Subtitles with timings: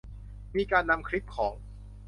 [0.57, 1.53] มีการนำคลิปของ